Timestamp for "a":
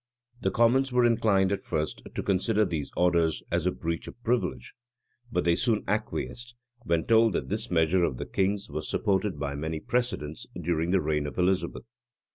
3.67-3.71